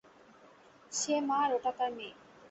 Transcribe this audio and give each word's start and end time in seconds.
সে 0.91 1.15
মা 1.27 1.37
আর 1.45 1.51
ওটা 1.57 1.71
তার 1.77 1.91
মেয়ে। 1.97 2.13